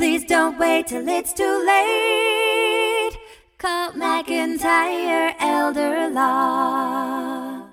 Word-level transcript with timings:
Please 0.00 0.24
don't 0.24 0.58
wait 0.58 0.86
till 0.86 1.06
it's 1.06 1.34
too 1.34 1.62
late. 1.66 3.18
Call 3.58 3.92
McIntyre 3.92 5.34
Elder 5.38 6.08
Law. 6.08 7.66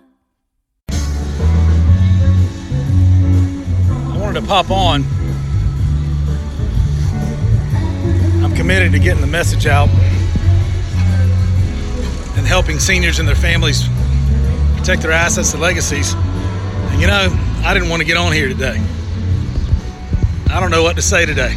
I 4.09 4.17
wanted 4.17 4.41
to 4.41 4.45
pop 4.45 4.69
on. 4.69 5.05
I'm 8.43 8.53
committed 8.53 8.91
to 8.91 8.99
getting 8.99 9.21
the 9.21 9.27
message 9.27 9.65
out 9.65 9.87
and 12.35 12.45
helping 12.45 12.77
seniors 12.81 13.19
and 13.19 13.27
their 13.27 13.35
families 13.35 13.87
protect 14.75 15.01
their 15.01 15.13
assets 15.13 15.53
and 15.53 15.61
legacies. 15.61 16.13
And 16.13 16.99
you 16.99 17.07
know, 17.07 17.29
I 17.63 17.73
didn't 17.73 17.87
want 17.87 18.01
to 18.01 18.05
get 18.05 18.17
on 18.17 18.33
here 18.33 18.49
today. 18.49 18.85
I 20.49 20.59
don't 20.59 20.71
know 20.71 20.83
what 20.83 20.97
to 20.97 21.01
say 21.01 21.25
today. 21.25 21.55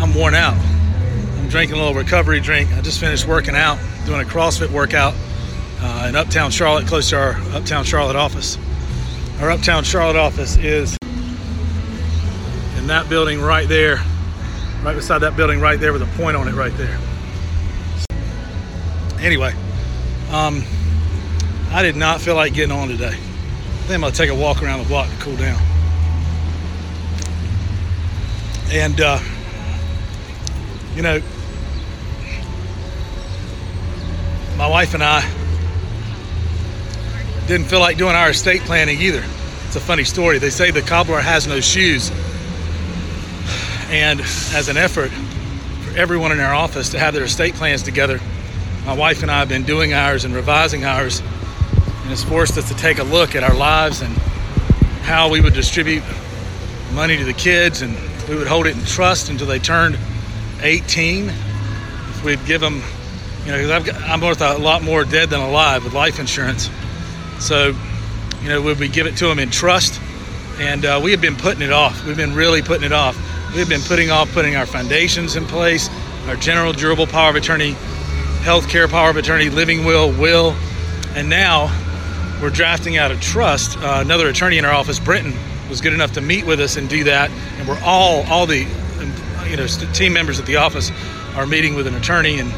I'm 0.00 0.14
worn 0.14 0.34
out. 0.34 0.54
I'm 0.54 1.48
drinking 1.48 1.76
a 1.76 1.78
little 1.78 1.94
recovery 1.94 2.40
drink. 2.40 2.72
I 2.72 2.80
just 2.80 2.98
finished 2.98 3.28
working 3.28 3.54
out, 3.54 3.78
doing 4.06 4.22
a 4.22 4.24
CrossFit 4.24 4.70
workout 4.70 5.14
uh, 5.80 6.06
in 6.08 6.16
Uptown 6.16 6.50
Charlotte, 6.50 6.86
close 6.86 7.10
to 7.10 7.18
our 7.18 7.32
Uptown 7.52 7.84
Charlotte 7.84 8.16
office. 8.16 8.56
Our 9.40 9.50
Uptown 9.50 9.84
Charlotte 9.84 10.16
office 10.16 10.56
is 10.56 10.96
in 12.78 12.86
that 12.86 13.10
building 13.10 13.42
right 13.42 13.68
there, 13.68 13.96
right 14.82 14.96
beside 14.96 15.18
that 15.18 15.36
building 15.36 15.60
right 15.60 15.78
there 15.78 15.92
with 15.92 16.02
a 16.02 16.16
point 16.16 16.34
on 16.34 16.48
it 16.48 16.54
right 16.54 16.76
there. 16.78 16.98
Anyway, 19.20 19.52
um, 20.30 20.64
I 21.72 21.82
did 21.82 21.96
not 21.96 22.22
feel 22.22 22.36
like 22.36 22.54
getting 22.54 22.72
on 22.72 22.88
today. 22.88 23.08
I 23.08 23.82
think 23.82 23.90
I'm 23.96 24.00
gonna 24.00 24.12
take 24.12 24.30
a 24.30 24.34
walk 24.34 24.62
around 24.62 24.78
the 24.78 24.88
block 24.88 25.10
to 25.10 25.16
cool 25.16 25.36
down. 25.36 25.60
And 28.72 28.98
uh, 29.00 29.18
you 30.94 31.02
know, 31.02 31.20
my 34.56 34.68
wife 34.68 34.94
and 34.94 35.02
I 35.02 35.22
didn't 37.46 37.66
feel 37.66 37.80
like 37.80 37.96
doing 37.96 38.14
our 38.14 38.30
estate 38.30 38.62
planning 38.62 39.00
either. 39.00 39.24
It's 39.66 39.76
a 39.76 39.80
funny 39.80 40.04
story. 40.04 40.38
They 40.38 40.50
say 40.50 40.70
the 40.70 40.82
cobbler 40.82 41.20
has 41.20 41.46
no 41.46 41.60
shoes. 41.60 42.10
And 43.88 44.20
as 44.20 44.68
an 44.68 44.76
effort 44.76 45.10
for 45.10 45.96
everyone 45.96 46.32
in 46.32 46.40
our 46.40 46.54
office 46.54 46.90
to 46.90 46.98
have 46.98 47.14
their 47.14 47.24
estate 47.24 47.54
plans 47.54 47.82
together, 47.82 48.20
my 48.84 48.94
wife 48.94 49.22
and 49.22 49.30
I 49.30 49.38
have 49.38 49.48
been 49.48 49.64
doing 49.64 49.92
ours 49.94 50.24
and 50.24 50.34
revising 50.34 50.84
ours, 50.84 51.20
and 52.02 52.12
it's 52.12 52.24
forced 52.24 52.58
us 52.58 52.68
to 52.68 52.74
take 52.74 52.98
a 52.98 53.04
look 53.04 53.34
at 53.34 53.42
our 53.42 53.54
lives 53.54 54.00
and 54.00 54.12
how 55.02 55.30
we 55.30 55.40
would 55.40 55.54
distribute 55.54 56.02
money 56.92 57.16
to 57.16 57.24
the 57.24 57.32
kids, 57.32 57.82
and 57.82 57.96
we 58.28 58.36
would 58.36 58.46
hold 58.46 58.66
it 58.66 58.76
in 58.76 58.84
trust 58.84 59.28
until 59.28 59.46
they 59.46 59.58
turned 59.58 59.96
18. 60.62 61.28
If 61.28 62.24
we'd 62.24 62.44
give 62.46 62.60
them, 62.60 62.82
you 63.44 63.52
know, 63.52 63.80
because 63.80 64.02
I'm 64.02 64.20
worth 64.20 64.40
a 64.40 64.58
lot 64.58 64.82
more 64.82 65.04
dead 65.04 65.30
than 65.30 65.40
alive 65.40 65.84
with 65.84 65.94
life 65.94 66.18
insurance. 66.18 66.70
So, 67.38 67.74
you 68.42 68.48
know, 68.48 68.60
would 68.62 68.78
we 68.78 68.88
give 68.88 69.06
it 69.06 69.16
to 69.18 69.26
them 69.26 69.38
in 69.38 69.50
trust? 69.50 70.00
And 70.58 70.84
uh, 70.84 71.00
we 71.02 71.10
have 71.12 71.20
been 71.20 71.36
putting 71.36 71.62
it 71.62 71.72
off. 71.72 72.04
We've 72.04 72.16
been 72.16 72.34
really 72.34 72.62
putting 72.62 72.84
it 72.84 72.92
off. 72.92 73.16
We've 73.54 73.68
been 73.68 73.80
putting 73.80 74.10
off 74.10 74.32
putting 74.32 74.56
our 74.56 74.66
foundations 74.66 75.36
in 75.36 75.46
place, 75.46 75.88
our 76.26 76.36
general 76.36 76.72
durable 76.72 77.06
power 77.06 77.30
of 77.30 77.36
attorney, 77.36 77.72
healthcare 78.42 78.88
power 78.88 79.10
of 79.10 79.16
attorney, 79.16 79.50
living 79.50 79.84
will, 79.84 80.12
will, 80.12 80.54
and 81.14 81.28
now 81.28 81.68
we're 82.40 82.50
drafting 82.50 82.96
out 82.96 83.10
a 83.10 83.18
trust. 83.18 83.76
Uh, 83.78 83.98
another 84.04 84.28
attorney 84.28 84.58
in 84.58 84.64
our 84.64 84.72
office, 84.72 84.98
Brenton, 84.98 85.34
was 85.68 85.80
good 85.80 85.92
enough 85.92 86.12
to 86.12 86.20
meet 86.20 86.46
with 86.46 86.60
us 86.60 86.76
and 86.76 86.88
do 86.88 87.04
that. 87.04 87.30
And 87.58 87.68
we're 87.68 87.80
all, 87.84 88.24
all 88.28 88.46
the, 88.46 88.66
you 89.50 89.56
know, 89.56 89.66
team 89.66 90.12
members 90.12 90.38
at 90.38 90.46
the 90.46 90.56
office 90.56 90.92
are 91.34 91.46
meeting 91.46 91.74
with 91.74 91.86
an 91.86 91.94
attorney 91.96 92.38
and 92.38 92.52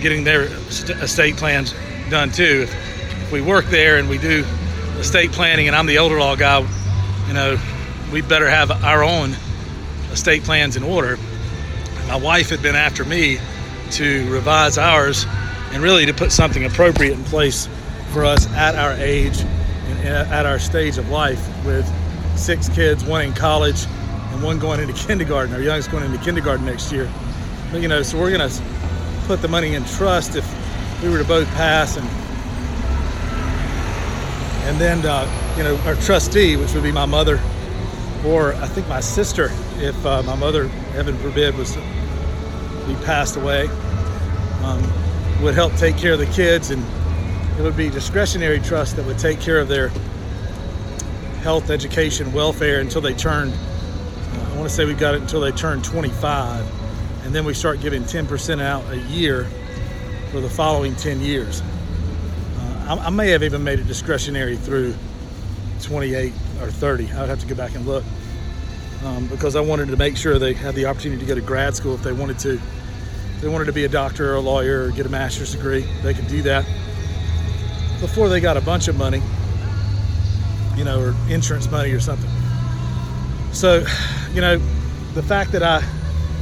getting 0.00 0.22
their 0.22 0.42
estate 0.42 1.36
plans 1.36 1.74
done 2.08 2.30
too. 2.30 2.62
If, 2.62 2.74
if 3.22 3.32
we 3.32 3.40
work 3.40 3.64
there 3.66 3.98
and 3.98 4.08
we 4.08 4.18
do 4.18 4.44
estate 4.98 5.32
planning, 5.32 5.66
and 5.66 5.74
I'm 5.76 5.86
the 5.86 5.96
elder 5.96 6.18
law 6.18 6.36
guy, 6.36 6.60
you 7.26 7.34
know, 7.34 7.58
we 8.12 8.22
better 8.22 8.48
have 8.48 8.70
our 8.84 9.02
own 9.02 9.34
estate 10.12 10.44
plans 10.44 10.76
in 10.76 10.84
order. 10.84 11.18
My 12.06 12.16
wife 12.16 12.50
had 12.50 12.62
been 12.62 12.76
after 12.76 13.04
me 13.04 13.38
to 13.92 14.30
revise 14.30 14.78
ours 14.78 15.26
and 15.72 15.82
really 15.82 16.06
to 16.06 16.14
put 16.14 16.30
something 16.30 16.64
appropriate 16.64 17.14
in 17.14 17.24
place 17.24 17.68
for 18.12 18.24
us 18.24 18.46
at 18.52 18.76
our 18.76 18.92
age 18.92 19.40
and 19.40 20.08
uh, 20.08 20.32
at 20.32 20.46
our 20.46 20.60
stage 20.60 20.96
of 20.96 21.08
life 21.10 21.44
with 21.64 21.86
six 22.38 22.68
kids, 22.68 23.04
one 23.04 23.22
in 23.22 23.32
college 23.32 23.86
and 24.36 24.44
one 24.44 24.58
going 24.58 24.80
into 24.80 24.92
kindergarten. 24.92 25.54
Our 25.54 25.62
youngest 25.62 25.90
going 25.90 26.04
into 26.04 26.18
kindergarten 26.18 26.66
next 26.66 26.92
year. 26.92 27.10
But, 27.72 27.80
you 27.80 27.88
know, 27.88 28.02
so 28.02 28.18
we're 28.18 28.30
going 28.30 28.48
to 28.48 28.62
put 29.26 29.40
the 29.40 29.48
money 29.48 29.74
in 29.74 29.84
trust 29.84 30.36
if 30.36 31.02
we 31.02 31.08
were 31.08 31.18
to 31.18 31.24
both 31.24 31.48
pass 31.54 31.96
and 31.96 32.06
and 34.66 34.80
then 34.80 35.06
uh, 35.06 35.54
you 35.56 35.62
know 35.62 35.76
our 35.86 35.94
trustee, 35.94 36.56
which 36.56 36.74
would 36.74 36.82
be 36.82 36.90
my 36.90 37.04
mother, 37.04 37.40
or 38.24 38.52
I 38.54 38.66
think 38.66 38.88
my 38.88 38.98
sister, 38.98 39.50
if 39.76 40.04
uh, 40.04 40.24
my 40.24 40.34
mother, 40.34 40.66
heaven 40.92 41.16
forbid, 41.18 41.56
was 41.56 41.76
be 41.76 42.94
passed 43.04 43.36
away, 43.36 43.68
um, 44.64 44.82
would 45.40 45.54
help 45.54 45.72
take 45.76 45.96
care 45.96 46.14
of 46.14 46.18
the 46.18 46.26
kids, 46.26 46.70
and 46.72 46.84
it 47.58 47.62
would 47.62 47.76
be 47.76 47.88
discretionary 47.90 48.58
trust 48.58 48.96
that 48.96 49.06
would 49.06 49.20
take 49.20 49.40
care 49.40 49.60
of 49.60 49.68
their 49.68 49.88
health, 51.42 51.70
education, 51.70 52.32
welfare 52.32 52.80
until 52.80 53.00
they 53.00 53.14
turned. 53.14 53.54
To 54.66 54.72
say 54.72 54.84
we 54.84 54.94
got 54.94 55.14
it 55.14 55.20
until 55.20 55.42
they 55.42 55.52
turn 55.52 55.80
25, 55.80 57.24
and 57.24 57.32
then 57.32 57.44
we 57.44 57.54
start 57.54 57.80
giving 57.80 58.02
10% 58.02 58.60
out 58.60 58.84
a 58.90 58.98
year 58.98 59.46
for 60.32 60.40
the 60.40 60.50
following 60.50 60.96
10 60.96 61.20
years. 61.20 61.62
Uh, 62.58 62.96
I, 63.00 63.06
I 63.06 63.10
may 63.10 63.30
have 63.30 63.44
even 63.44 63.62
made 63.62 63.78
it 63.78 63.86
discretionary 63.86 64.56
through 64.56 64.96
28 65.82 66.32
or 66.62 66.72
30. 66.72 67.12
I 67.12 67.20
would 67.20 67.28
have 67.28 67.38
to 67.42 67.46
go 67.46 67.54
back 67.54 67.76
and 67.76 67.86
look 67.86 68.02
um, 69.04 69.28
because 69.28 69.54
I 69.54 69.60
wanted 69.60 69.86
to 69.86 69.96
make 69.96 70.16
sure 70.16 70.36
they 70.36 70.52
had 70.52 70.74
the 70.74 70.86
opportunity 70.86 71.20
to 71.20 71.28
go 71.28 71.36
to 71.36 71.40
grad 71.40 71.76
school 71.76 71.94
if 71.94 72.02
they 72.02 72.12
wanted 72.12 72.40
to. 72.40 72.54
If 72.54 73.42
they 73.42 73.48
wanted 73.48 73.66
to 73.66 73.72
be 73.72 73.84
a 73.84 73.88
doctor 73.88 74.32
or 74.32 74.34
a 74.34 74.40
lawyer 74.40 74.82
or 74.82 74.90
get 74.90 75.06
a 75.06 75.10
master's 75.10 75.52
degree, 75.52 75.82
they 76.02 76.12
could 76.12 76.26
do 76.26 76.42
that 76.42 76.64
before 78.00 78.28
they 78.28 78.40
got 78.40 78.56
a 78.56 78.62
bunch 78.62 78.88
of 78.88 78.96
money, 78.98 79.22
you 80.76 80.82
know, 80.82 81.00
or 81.00 81.14
insurance 81.32 81.70
money 81.70 81.92
or 81.92 82.00
something. 82.00 82.30
So, 83.52 83.86
you 84.36 84.42
know, 84.42 84.58
the 85.14 85.22
fact 85.22 85.52
that 85.52 85.62
I 85.62 85.82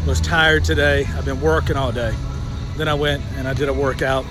was 0.04 0.20
tired 0.20 0.64
today, 0.64 1.04
I've 1.16 1.24
been 1.24 1.40
working 1.40 1.76
all 1.76 1.92
day. 1.92 2.12
Then 2.76 2.88
I 2.88 2.94
went 2.94 3.22
and 3.36 3.46
I 3.46 3.54
did 3.54 3.68
a 3.68 3.72
workout 3.72 4.24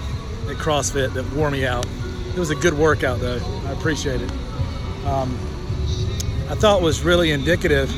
at 0.50 0.58
CrossFit 0.58 1.14
that 1.14 1.32
wore 1.32 1.50
me 1.50 1.66
out. 1.66 1.86
It 2.28 2.38
was 2.38 2.50
a 2.50 2.56
good 2.56 2.74
workout 2.74 3.22
though. 3.22 3.40
I 3.66 3.72
appreciate 3.72 4.22
it. 4.22 4.30
Um, 5.06 5.40
I 6.50 6.56
thought 6.56 6.82
was 6.82 7.04
really 7.04 7.32
indicative 7.32 7.90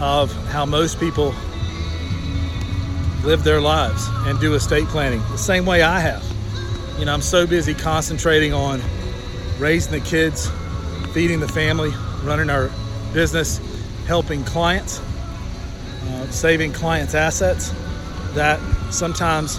of 0.00 0.32
how 0.46 0.64
most 0.64 1.00
people 1.00 1.34
live 3.24 3.42
their 3.42 3.60
lives 3.60 4.06
and 4.26 4.38
do 4.38 4.54
estate 4.54 4.86
planning 4.86 5.18
the 5.32 5.38
same 5.38 5.66
way 5.66 5.82
I 5.82 5.98
have. 5.98 6.24
You 7.00 7.06
know, 7.06 7.12
I'm 7.12 7.20
so 7.20 7.48
busy 7.48 7.74
concentrating 7.74 8.54
on 8.54 8.80
raising 9.58 9.90
the 9.90 10.08
kids, 10.08 10.48
feeding 11.12 11.40
the 11.40 11.48
family, 11.48 11.92
running 12.22 12.48
our 12.48 12.70
business, 13.12 13.60
helping 14.06 14.44
clients, 14.44 15.00
uh, 15.00 16.30
saving 16.30 16.72
clients' 16.72 17.14
assets 17.14 17.72
that 18.34 18.60
sometimes 18.90 19.58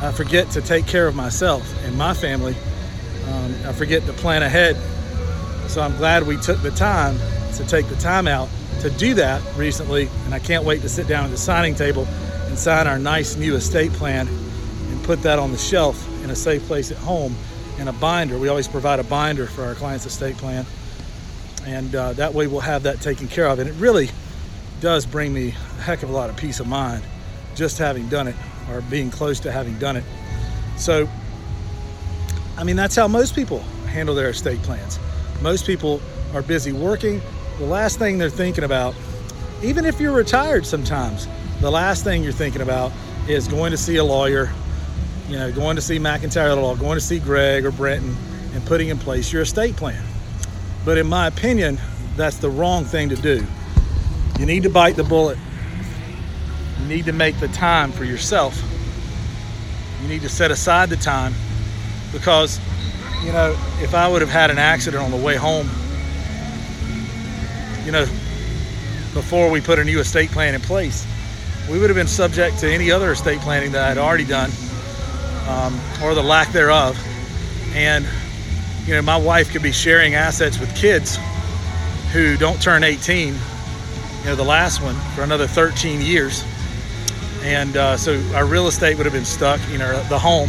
I 0.00 0.12
forget 0.12 0.50
to 0.52 0.60
take 0.60 0.86
care 0.86 1.06
of 1.06 1.14
myself 1.14 1.66
and 1.84 1.96
my 1.96 2.14
family. 2.14 2.56
Um, 3.28 3.54
I 3.66 3.72
forget 3.72 4.04
to 4.06 4.12
plan 4.12 4.42
ahead. 4.42 4.76
So 5.68 5.82
I'm 5.82 5.96
glad 5.96 6.26
we 6.26 6.36
took 6.36 6.60
the 6.62 6.70
time 6.70 7.18
to 7.54 7.66
take 7.66 7.88
the 7.88 7.96
time 7.96 8.28
out 8.28 8.48
to 8.80 8.90
do 8.90 9.14
that 9.14 9.42
recently. 9.56 10.08
And 10.24 10.34
I 10.34 10.38
can't 10.38 10.64
wait 10.64 10.82
to 10.82 10.88
sit 10.88 11.08
down 11.08 11.24
at 11.24 11.30
the 11.30 11.36
signing 11.36 11.74
table 11.74 12.06
and 12.46 12.58
sign 12.58 12.86
our 12.86 12.98
nice 12.98 13.36
new 13.36 13.54
estate 13.56 13.92
plan 13.92 14.28
and 14.28 15.04
put 15.04 15.22
that 15.22 15.38
on 15.38 15.52
the 15.52 15.58
shelf 15.58 16.06
in 16.22 16.30
a 16.30 16.36
safe 16.36 16.62
place 16.66 16.90
at 16.90 16.98
home 16.98 17.34
in 17.78 17.88
a 17.88 17.92
binder. 17.92 18.38
We 18.38 18.48
always 18.48 18.68
provide 18.68 18.98
a 18.98 19.04
binder 19.04 19.46
for 19.46 19.64
our 19.64 19.74
client's 19.74 20.06
estate 20.06 20.36
plan. 20.36 20.64
And 21.68 21.94
uh, 21.94 22.12
that 22.14 22.32
way 22.32 22.46
we'll 22.46 22.60
have 22.60 22.84
that 22.84 23.02
taken 23.02 23.28
care 23.28 23.46
of. 23.46 23.58
And 23.58 23.68
it 23.68 23.74
really 23.74 24.08
does 24.80 25.04
bring 25.04 25.34
me 25.34 25.48
a 25.48 25.82
heck 25.82 26.02
of 26.02 26.08
a 26.08 26.12
lot 26.12 26.30
of 26.30 26.36
peace 26.36 26.60
of 26.60 26.66
mind 26.66 27.04
just 27.54 27.76
having 27.76 28.08
done 28.08 28.26
it 28.26 28.36
or 28.70 28.80
being 28.82 29.10
close 29.10 29.40
to 29.40 29.52
having 29.52 29.78
done 29.78 29.96
it. 29.96 30.04
So, 30.78 31.08
I 32.56 32.64
mean, 32.64 32.76
that's 32.76 32.96
how 32.96 33.06
most 33.06 33.34
people 33.34 33.60
handle 33.86 34.14
their 34.14 34.30
estate 34.30 34.62
plans. 34.62 34.98
Most 35.42 35.66
people 35.66 36.00
are 36.32 36.42
busy 36.42 36.72
working. 36.72 37.20
The 37.58 37.66
last 37.66 37.98
thing 37.98 38.16
they're 38.16 38.30
thinking 38.30 38.64
about, 38.64 38.94
even 39.62 39.84
if 39.84 40.00
you're 40.00 40.14
retired 40.14 40.64
sometimes, 40.64 41.28
the 41.60 41.70
last 41.70 42.02
thing 42.02 42.22
you're 42.22 42.32
thinking 42.32 42.62
about 42.62 42.92
is 43.28 43.46
going 43.46 43.72
to 43.72 43.76
see 43.76 43.96
a 43.96 44.04
lawyer, 44.04 44.50
you 45.28 45.36
know, 45.36 45.52
going 45.52 45.76
to 45.76 45.82
see 45.82 45.98
McIntyre 45.98 46.56
Law, 46.56 46.76
going 46.76 46.96
to 46.96 47.04
see 47.04 47.18
Greg 47.18 47.66
or 47.66 47.72
Brenton, 47.72 48.16
and 48.54 48.64
putting 48.64 48.88
in 48.88 48.98
place 48.98 49.32
your 49.32 49.42
estate 49.42 49.76
plan. 49.76 50.02
But 50.88 50.96
in 50.96 51.06
my 51.06 51.26
opinion, 51.26 51.78
that's 52.16 52.38
the 52.38 52.48
wrong 52.48 52.86
thing 52.86 53.10
to 53.10 53.16
do. 53.16 53.46
You 54.38 54.46
need 54.46 54.62
to 54.62 54.70
bite 54.70 54.96
the 54.96 55.04
bullet 55.04 55.36
you 56.80 56.86
need 56.86 57.04
to 57.04 57.12
make 57.12 57.38
the 57.40 57.48
time 57.48 57.92
for 57.92 58.04
yourself. 58.04 58.58
You 60.00 60.08
need 60.08 60.22
to 60.22 60.30
set 60.30 60.50
aside 60.50 60.88
the 60.88 60.96
time 60.96 61.34
because, 62.10 62.58
you 63.22 63.32
know, 63.32 63.50
if 63.82 63.94
I 63.94 64.08
would 64.08 64.22
have 64.22 64.30
had 64.30 64.50
an 64.50 64.56
accident 64.56 65.02
on 65.02 65.10
the 65.10 65.18
way 65.18 65.36
home, 65.36 65.68
you 67.84 67.92
know, 67.92 68.06
before 69.12 69.50
we 69.50 69.60
put 69.60 69.78
a 69.78 69.84
new 69.84 70.00
estate 70.00 70.30
plan 70.30 70.54
in 70.54 70.62
place, 70.62 71.06
we 71.70 71.78
would 71.78 71.90
have 71.90 71.96
been 71.96 72.06
subject 72.06 72.60
to 72.60 72.72
any 72.72 72.90
other 72.90 73.12
estate 73.12 73.40
planning 73.40 73.72
that 73.72 73.84
I 73.84 73.88
had 73.88 73.98
already 73.98 74.24
done 74.24 74.50
um, 75.48 75.78
or 76.02 76.14
the 76.14 76.22
lack 76.22 76.50
thereof. 76.52 76.98
And, 77.74 78.06
you 78.88 78.94
know, 78.94 79.02
my 79.02 79.18
wife 79.18 79.52
could 79.52 79.62
be 79.62 79.70
sharing 79.70 80.14
assets 80.14 80.58
with 80.58 80.74
kids 80.74 81.18
who 82.10 82.38
don't 82.38 82.60
turn 82.60 82.82
18, 82.82 83.34
you 83.34 84.24
know, 84.24 84.34
the 84.34 84.42
last 84.42 84.80
one 84.80 84.94
for 85.14 85.22
another 85.22 85.46
13 85.46 86.00
years. 86.00 86.42
And 87.42 87.76
uh, 87.76 87.98
so 87.98 88.18
our 88.34 88.46
real 88.46 88.66
estate 88.66 88.96
would 88.96 89.04
have 89.04 89.12
been 89.12 89.26
stuck, 89.26 89.60
you 89.70 89.76
know, 89.76 90.02
the 90.04 90.18
home. 90.18 90.48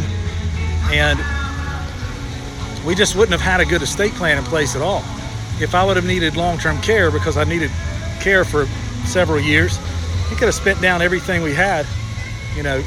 And 0.89 1.19
we 2.87 2.95
just 2.95 3.17
wouldn't 3.17 3.33
have 3.33 3.41
had 3.41 3.59
a 3.59 3.69
good 3.69 3.81
estate 3.81 4.13
plan 4.13 4.37
in 4.37 4.45
place 4.45 4.73
at 4.73 4.81
all. 4.81 5.03
If 5.59 5.75
I 5.75 5.83
would 5.83 5.97
have 5.97 6.05
needed 6.05 6.37
long 6.37 6.57
term 6.57 6.81
care 6.81 7.11
because 7.11 7.35
I 7.35 7.43
needed 7.43 7.71
care 8.21 8.45
for 8.45 8.67
several 9.05 9.41
years, 9.41 9.77
we 10.29 10.37
could 10.37 10.45
have 10.45 10.55
spent 10.55 10.81
down 10.81 11.01
everything 11.01 11.41
we 11.41 11.53
had, 11.53 11.85
you 12.55 12.63
know, 12.63 12.81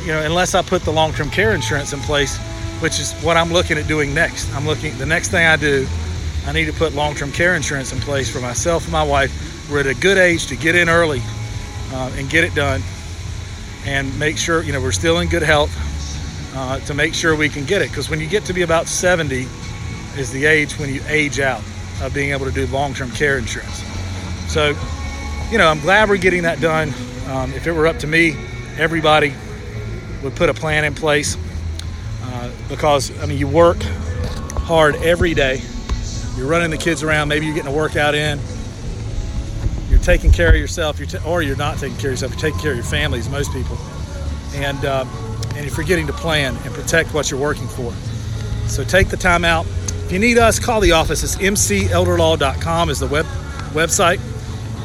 you 0.00 0.08
know, 0.08 0.22
unless 0.22 0.56
I 0.56 0.62
put 0.62 0.82
the 0.82 0.92
long 0.92 1.12
term 1.12 1.30
care 1.30 1.54
insurance 1.54 1.92
in 1.92 2.00
place, 2.00 2.36
which 2.80 3.00
is 3.00 3.12
what 3.22 3.36
I'm 3.36 3.52
looking 3.52 3.78
at 3.78 3.86
doing 3.86 4.14
next. 4.14 4.52
I'm 4.54 4.66
looking, 4.66 4.96
the 4.98 5.06
next 5.06 5.28
thing 5.28 5.46
I 5.46 5.56
do, 5.56 5.86
I 6.46 6.52
need 6.52 6.66
to 6.66 6.72
put 6.72 6.94
long 6.94 7.14
term 7.14 7.32
care 7.32 7.54
insurance 7.54 7.92
in 7.92 8.00
place 8.00 8.30
for 8.30 8.40
myself 8.40 8.84
and 8.84 8.92
my 8.92 9.02
wife. 9.02 9.70
We're 9.70 9.80
at 9.80 9.86
a 9.86 9.94
good 9.94 10.18
age 10.18 10.46
to 10.46 10.56
get 10.56 10.74
in 10.74 10.88
early 10.88 11.22
uh, 11.92 12.12
and 12.16 12.30
get 12.30 12.44
it 12.44 12.54
done 12.54 12.82
and 13.84 14.16
make 14.18 14.38
sure, 14.38 14.62
you 14.62 14.72
know, 14.72 14.80
we're 14.80 14.92
still 14.92 15.18
in 15.20 15.28
good 15.28 15.42
health 15.42 15.70
uh, 16.56 16.80
to 16.80 16.94
make 16.94 17.14
sure 17.14 17.36
we 17.36 17.48
can 17.48 17.64
get 17.64 17.82
it. 17.82 17.90
Because 17.90 18.08
when 18.08 18.20
you 18.20 18.28
get 18.28 18.44
to 18.46 18.52
be 18.52 18.62
about 18.62 18.86
70, 18.86 19.46
is 20.18 20.32
the 20.32 20.46
age 20.46 20.78
when 20.78 20.92
you 20.92 21.00
age 21.06 21.38
out 21.38 21.62
of 22.02 22.12
being 22.12 22.32
able 22.32 22.44
to 22.44 22.52
do 22.52 22.66
long 22.68 22.94
term 22.94 23.10
care 23.12 23.38
insurance. 23.38 23.84
So, 24.48 24.74
you 25.50 25.58
know, 25.58 25.68
I'm 25.68 25.80
glad 25.80 26.08
we're 26.08 26.16
getting 26.16 26.42
that 26.42 26.60
done. 26.60 26.92
Um, 27.28 27.52
if 27.52 27.66
it 27.66 27.72
were 27.72 27.86
up 27.86 27.98
to 28.00 28.06
me, 28.06 28.36
everybody 28.78 29.32
would 30.22 30.34
put 30.34 30.48
a 30.48 30.54
plan 30.54 30.84
in 30.84 30.94
place 30.94 31.36
because, 32.68 33.16
I 33.20 33.26
mean, 33.26 33.38
you 33.38 33.48
work 33.48 33.82
hard 34.68 34.94
every 34.96 35.32
day. 35.34 35.62
You're 36.36 36.46
running 36.46 36.70
the 36.70 36.76
kids 36.76 37.02
around. 37.02 37.28
Maybe 37.28 37.46
you're 37.46 37.54
getting 37.54 37.72
a 37.72 37.76
workout 37.76 38.14
in. 38.14 38.38
You're 39.88 39.98
taking 39.98 40.30
care 40.30 40.50
of 40.50 40.56
yourself, 40.56 41.00
you're 41.00 41.08
or 41.26 41.42
you're 41.42 41.56
not 41.56 41.78
taking 41.78 41.96
care 41.96 42.10
of 42.10 42.14
yourself. 42.14 42.32
You're 42.32 42.40
taking 42.40 42.60
care 42.60 42.72
of 42.72 42.76
your 42.76 42.84
families, 42.84 43.28
most 43.28 43.52
people, 43.52 43.78
and 44.54 44.84
um, 44.84 45.08
and 45.56 45.64
you're 45.64 45.74
forgetting 45.74 46.06
to 46.06 46.12
plan 46.12 46.54
and 46.64 46.74
protect 46.74 47.14
what 47.14 47.30
you're 47.30 47.40
working 47.40 47.66
for. 47.66 47.92
So 48.68 48.84
take 48.84 49.08
the 49.08 49.16
time 49.16 49.44
out. 49.44 49.66
If 49.66 50.12
you 50.12 50.18
need 50.18 50.36
us, 50.38 50.58
call 50.58 50.80
the 50.80 50.92
office. 50.92 51.22
It's 51.24 51.36
mcelderlaw.com 51.36 52.90
is 52.90 52.98
the 53.00 53.06
web 53.06 53.24
website. 53.72 54.18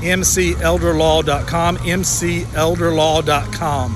mcelderlaw.com, 0.01 1.77
mcelderlaw.com, 1.77 3.95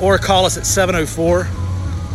or 0.00 0.18
call 0.18 0.44
us 0.44 0.58
at 0.58 0.66
704 0.66 1.48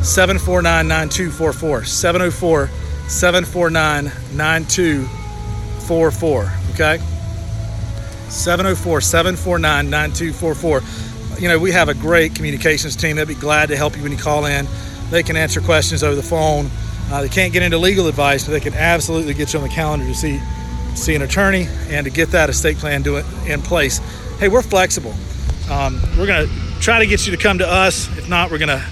749 0.03 0.88
9244. 0.88 1.86
704 1.86 2.68
749 3.07 4.12
9244. 4.36 6.51
Okay? 6.74 6.98
704 8.30 9.01
749 9.01 9.89
9244. 9.89 10.81
You 11.39 11.50
know, 11.50 11.59
we 11.59 11.71
have 11.71 11.89
a 11.89 11.94
great 11.94 12.33
communications 12.33 12.95
team. 12.95 13.18
They'd 13.18 13.27
be 13.27 13.36
glad 13.36 13.69
to 13.69 13.77
help 13.77 13.95
you 13.95 14.03
when 14.03 14.12
you 14.12 14.18
call 14.18 14.45
in. 14.45 14.68
They 15.12 15.24
can 15.24 15.36
answer 15.36 15.62
questions 15.62 16.03
over 16.03 16.15
the 16.15 16.24
phone. 16.24 16.69
Uh, 17.12 17.21
they 17.21 17.30
can't 17.30 17.53
get 17.53 17.62
into 17.62 17.77
legal 17.77 18.07
advice, 18.07 18.45
but 18.45 18.53
they 18.53 18.59
can 18.59 18.74
absolutely 18.74 19.33
get 19.33 19.53
you 19.53 19.59
on 19.59 19.68
the 19.68 19.74
calendar 19.74 20.06
to 20.06 20.15
see 20.15 20.42
see 20.95 21.15
an 21.15 21.21
attorney 21.21 21.68
and 21.89 22.06
to 22.06 22.12
get 22.12 22.31
that 22.31 22.50
estate 22.50 22.77
plan 22.77 23.01
do 23.01 23.18
it 23.18 23.25
in 23.45 23.62
place. 23.62 24.00
Hey, 24.39 24.50
we're 24.50 24.62
flexible. 24.62 25.13
Um, 25.69 26.01
we're 26.18 26.27
going 26.27 26.48
to 26.48 26.81
try 26.81 27.00
to 27.00 27.06
get 27.06 27.25
you 27.25 27.36
to 27.36 27.42
come 27.42 27.59
to 27.59 27.68
us. 27.68 28.07
If 28.18 28.27
not, 28.27 28.51
we're 28.51 28.57
going 28.57 28.69
to 28.69 28.83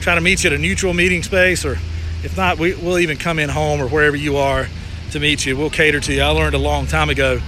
try 0.00 0.14
to 0.14 0.20
meet 0.20 0.44
you 0.44 0.50
at 0.50 0.54
a 0.54 0.58
neutral 0.58 0.94
meeting 0.94 1.22
space, 1.22 1.64
or 1.64 1.78
if 2.22 2.36
not, 2.36 2.58
we, 2.58 2.74
will 2.74 2.98
even 2.98 3.16
come 3.16 3.38
in 3.38 3.48
home 3.48 3.80
or 3.80 3.88
wherever 3.88 4.16
you 4.16 4.36
are 4.36 4.66
to 5.10 5.20
meet 5.20 5.46
you. 5.46 5.56
We'll 5.56 5.70
cater 5.70 6.00
to 6.00 6.12
you. 6.12 6.22
I 6.22 6.28
learned 6.28 6.54
a 6.54 6.58
long 6.58 6.86
time 6.86 7.08
ago 7.10 7.40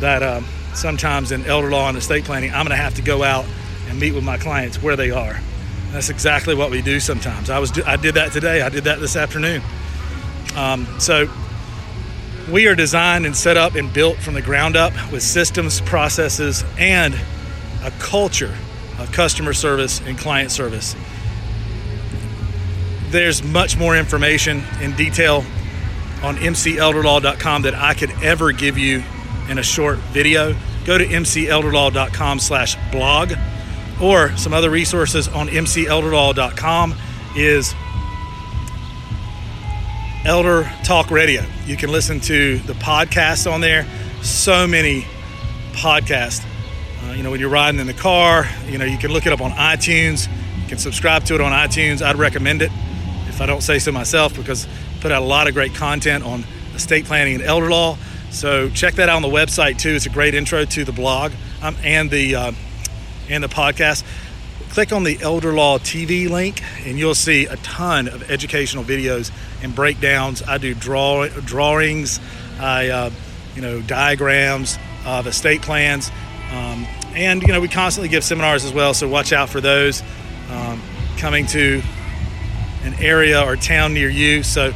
that 0.00 0.22
um, 0.22 0.46
sometimes 0.74 1.32
in 1.32 1.44
elder 1.46 1.70
law 1.70 1.88
and 1.88 1.98
estate 1.98 2.24
planning, 2.24 2.50
I'm 2.50 2.66
going 2.66 2.70
to 2.70 2.76
have 2.76 2.94
to 2.94 3.02
go 3.02 3.22
out 3.22 3.44
and 3.88 3.98
meet 3.98 4.14
with 4.14 4.24
my 4.24 4.38
clients 4.38 4.82
where 4.82 4.96
they 4.96 5.10
are. 5.10 5.38
That's 5.92 6.10
exactly 6.10 6.54
what 6.54 6.70
we 6.70 6.82
do 6.82 6.98
sometimes. 6.98 7.50
I 7.50 7.60
was 7.60 7.78
I 7.82 7.96
did 7.96 8.16
that 8.16 8.32
today. 8.32 8.62
I 8.62 8.68
did 8.68 8.84
that 8.84 8.98
this 8.98 9.14
afternoon. 9.14 9.62
Um, 10.56 10.88
so 10.98 11.28
we 12.50 12.66
are 12.66 12.74
designed 12.74 13.26
and 13.26 13.36
set 13.36 13.56
up 13.56 13.74
and 13.74 13.92
built 13.92 14.18
from 14.18 14.34
the 14.34 14.42
ground 14.42 14.76
up 14.76 14.92
with 15.12 15.22
systems, 15.22 15.80
processes, 15.80 16.64
and 16.78 17.14
a 17.82 17.90
culture 17.92 18.54
of 18.98 19.12
customer 19.12 19.52
service 19.52 20.00
and 20.00 20.18
client 20.18 20.50
service. 20.50 20.96
There's 23.10 23.42
much 23.42 23.76
more 23.76 23.96
information 23.96 24.62
in 24.80 24.94
detail 24.96 25.44
on 26.22 26.36
mcelderlaw.com 26.36 27.62
that 27.62 27.74
I 27.74 27.94
could 27.94 28.10
ever 28.22 28.52
give 28.52 28.78
you 28.78 29.02
in 29.48 29.58
a 29.58 29.62
short 29.62 29.98
video. 29.98 30.54
Go 30.84 30.98
to 30.98 31.04
mcelderlaw.com 31.04 32.38
slash 32.38 32.76
blog 32.90 33.32
or 34.00 34.36
some 34.36 34.52
other 34.52 34.70
resources 34.70 35.28
on 35.28 35.48
mcelderlaw.com 35.48 36.94
is 37.36 37.74
Elder 40.24 40.70
Talk 40.84 41.10
Radio. 41.10 41.44
You 41.66 41.76
can 41.76 41.92
listen 41.92 42.20
to 42.20 42.58
the 42.58 42.72
podcast 42.74 43.50
on 43.50 43.60
there. 43.60 43.86
So 44.22 44.66
many 44.66 45.06
podcasts. 45.72 46.44
Uh, 47.02 47.12
you 47.12 47.22
know, 47.22 47.30
when 47.30 47.40
you're 47.40 47.50
riding 47.50 47.80
in 47.80 47.86
the 47.86 47.92
car, 47.92 48.46
you 48.66 48.78
know, 48.78 48.84
you 48.86 48.96
can 48.96 49.12
look 49.12 49.26
it 49.26 49.32
up 49.32 49.42
on 49.42 49.50
iTunes. 49.50 50.28
You 50.62 50.68
can 50.68 50.78
subscribe 50.78 51.24
to 51.26 51.34
it 51.34 51.40
on 51.42 51.52
iTunes. 51.52 52.00
I'd 52.00 52.16
recommend 52.16 52.62
it 52.62 52.70
if 53.34 53.40
I 53.40 53.46
don't 53.46 53.62
say 53.62 53.78
so 53.80 53.90
myself 53.90 54.36
because 54.36 54.66
I 54.66 54.68
put 55.00 55.12
out 55.12 55.22
a 55.22 55.26
lot 55.26 55.48
of 55.48 55.54
great 55.54 55.74
content 55.74 56.24
on 56.24 56.44
estate 56.74 57.04
planning 57.04 57.34
and 57.34 57.42
elder 57.42 57.68
law. 57.68 57.98
So 58.30 58.70
check 58.70 58.94
that 58.94 59.08
out 59.08 59.16
on 59.16 59.22
the 59.22 59.28
website 59.28 59.78
too. 59.78 59.90
It's 59.90 60.06
a 60.06 60.10
great 60.10 60.34
intro 60.34 60.64
to 60.64 60.84
the 60.84 60.92
blog 60.92 61.32
um, 61.60 61.76
and 61.82 62.10
the 62.10 62.34
uh, 62.36 62.52
and 63.28 63.42
the 63.42 63.48
podcast 63.48 64.04
click 64.74 64.92
on 64.92 65.04
the 65.04 65.16
Elder 65.20 65.52
Law 65.52 65.78
TV 65.78 66.28
link 66.28 66.60
and 66.84 66.98
you'll 66.98 67.14
see 67.14 67.46
a 67.46 67.56
ton 67.58 68.08
of 68.08 68.28
educational 68.28 68.82
videos 68.82 69.30
and 69.62 69.72
breakdowns. 69.72 70.42
I 70.42 70.58
do 70.58 70.74
draw, 70.74 71.28
drawings, 71.28 72.18
I, 72.58 72.88
uh, 72.88 73.10
you 73.54 73.62
know, 73.62 73.80
diagrams 73.82 74.76
of 75.06 75.28
estate 75.28 75.62
plans. 75.62 76.10
Um, 76.50 76.88
and, 77.14 77.40
you 77.42 77.52
know, 77.52 77.60
we 77.60 77.68
constantly 77.68 78.08
give 78.08 78.24
seminars 78.24 78.64
as 78.64 78.72
well, 78.72 78.94
so 78.94 79.08
watch 79.08 79.32
out 79.32 79.48
for 79.48 79.60
those 79.60 80.02
um, 80.50 80.82
coming 81.18 81.46
to 81.46 81.80
an 82.84 82.94
area 82.94 83.42
or 83.42 83.56
town 83.56 83.94
near 83.94 84.08
you. 84.08 84.42
So 84.42 84.72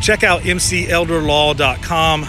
check 0.00 0.22
out 0.22 0.42
mcelderlaw.com 0.42 2.26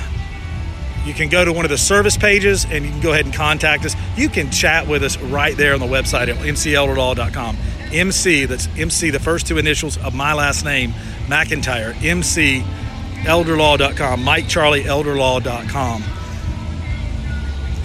you 1.06 1.14
can 1.14 1.30
go 1.30 1.46
to 1.46 1.54
one 1.54 1.66
of 1.66 1.72
the 1.72 1.78
service 1.78 2.18
pages 2.18 2.66
and 2.66 2.84
you 2.86 2.92
can 2.92 3.00
go 3.00 3.14
ahead 3.14 3.26
and 3.26 3.34
contact 3.34 3.86
us. 3.86 3.96
You 4.16 4.30
can 4.30 4.52
chat 4.52 4.88
with 4.88 5.04
us 5.04 5.18
right 5.18 5.58
there 5.58 5.74
on 5.74 5.80
the 5.80 5.88
website 5.88 6.28
at 6.28 6.36
mcelderlaw.com. 6.36 7.58
MC, 7.92 8.46
that's 8.46 8.68
MC, 8.78 9.10
the 9.10 9.20
first 9.20 9.48
two 9.48 9.58
initials 9.58 9.98
of 9.98 10.14
my 10.14 10.34
last 10.34 10.64
name, 10.64 10.92
McIntyre, 11.26 11.94
mcelderlaw.com, 11.94 14.24
MikeCharlieElderlaw.com. 14.24 16.04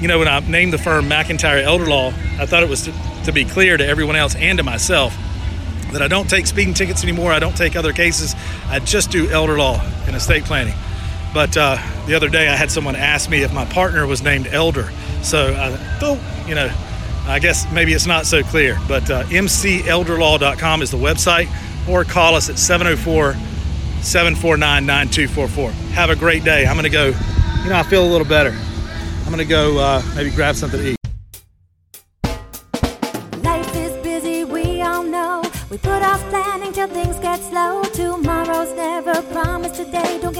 You 0.00 0.08
know, 0.08 0.18
when 0.18 0.28
I 0.28 0.40
named 0.40 0.74
the 0.74 0.78
firm 0.78 1.08
McIntyre 1.08 1.62
Elder 1.62 1.86
Law, 1.86 2.08
I 2.38 2.44
thought 2.44 2.62
it 2.62 2.68
was 2.68 2.82
to, 2.82 2.92
to 3.24 3.32
be 3.32 3.46
clear 3.46 3.78
to 3.78 3.86
everyone 3.86 4.16
else 4.16 4.34
and 4.34 4.58
to 4.58 4.64
myself 4.64 5.16
that 5.94 6.02
I 6.02 6.08
don't 6.08 6.28
take 6.28 6.46
speeding 6.46 6.74
tickets 6.74 7.02
anymore. 7.02 7.32
I 7.32 7.38
don't 7.38 7.56
take 7.56 7.74
other 7.74 7.92
cases. 7.92 8.34
I 8.66 8.78
just 8.80 9.10
do 9.10 9.28
elder 9.30 9.56
law 9.58 9.80
and 10.06 10.14
estate 10.14 10.44
planning. 10.44 10.74
But 11.34 11.56
uh, 11.56 11.76
the 12.06 12.14
other 12.14 12.28
day, 12.28 12.48
I 12.48 12.54
had 12.54 12.70
someone 12.70 12.94
ask 12.94 13.28
me 13.28 13.42
if 13.42 13.52
my 13.52 13.64
partner 13.64 14.06
was 14.06 14.22
named 14.22 14.46
Elder. 14.46 14.88
So 15.22 15.52
I 15.52 15.76
thought, 15.98 16.20
you 16.46 16.54
know, 16.54 16.72
I 17.26 17.40
guess 17.40 17.70
maybe 17.72 17.92
it's 17.92 18.06
not 18.06 18.24
so 18.24 18.44
clear. 18.44 18.78
But 18.86 19.10
uh, 19.10 19.24
mcelderlaw.com 19.24 20.82
is 20.82 20.92
the 20.92 20.96
website, 20.96 21.48
or 21.88 22.04
call 22.04 22.36
us 22.36 22.48
at 22.48 22.58
704 22.58 23.34
749 24.02 24.86
9244. 24.86 25.70
Have 25.94 26.10
a 26.10 26.16
great 26.16 26.44
day. 26.44 26.66
I'm 26.66 26.76
going 26.76 26.84
to 26.84 26.90
go, 26.90 27.06
you 27.06 27.70
know, 27.70 27.76
I 27.76 27.82
feel 27.82 28.04
a 28.04 28.10
little 28.10 28.26
better. 28.26 28.50
I'm 28.50 29.32
going 29.32 29.38
to 29.38 29.44
go 29.44 29.78
uh, 29.78 30.02
maybe 30.14 30.30
grab 30.30 30.54
something 30.54 30.80
to 30.80 30.90
eat. 30.90 31.03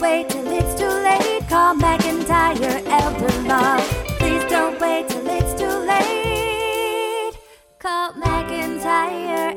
wait 0.00 0.28
till 0.28 0.46
it's 0.48 0.74
too 0.80 0.88
late. 0.88 1.46
Call 1.48 1.74
McIntyre 1.74 2.82
Elder 2.86 3.48
Law. 3.48 3.78
Please 4.18 4.44
don't 4.44 4.80
wait 4.80 5.08
till 5.08 5.28
it's 5.28 5.54
too 5.60 5.76
late. 5.86 7.34
Call 7.78 8.12
McIntyre. 8.12 9.49